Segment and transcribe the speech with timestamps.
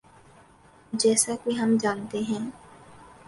[0.93, 2.43] جیسا کہ ہم جانتے ہیں۔